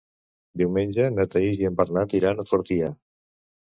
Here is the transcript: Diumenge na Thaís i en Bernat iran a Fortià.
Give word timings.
Diumenge 0.61 1.05
na 1.19 1.27
Thaís 1.35 1.63
i 1.63 1.71
en 1.71 1.79
Bernat 1.83 2.19
iran 2.23 2.41
a 2.47 2.51
Fortià. 2.53 2.95